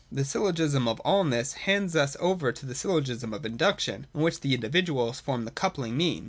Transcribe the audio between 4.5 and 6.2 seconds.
individuals form the coupling mean.